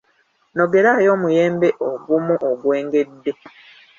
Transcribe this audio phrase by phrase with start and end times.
[0.57, 3.31] Nogerayo omuyembe ogumu ogwengedde.